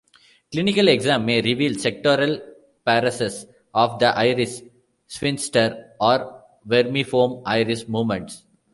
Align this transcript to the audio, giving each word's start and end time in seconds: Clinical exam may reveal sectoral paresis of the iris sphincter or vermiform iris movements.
Clinical 0.51 0.87
exam 0.87 1.27
may 1.27 1.43
reveal 1.43 1.73
sectoral 1.73 2.41
paresis 2.87 3.45
of 3.71 3.99
the 3.99 4.07
iris 4.07 4.63
sphincter 5.05 5.93
or 5.99 6.43
vermiform 6.65 7.43
iris 7.45 7.87
movements. 7.87 8.43